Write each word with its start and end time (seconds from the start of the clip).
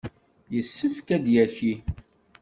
Yessefk 0.55 1.07
ad 1.15 1.21
d-yaki. 1.25 1.73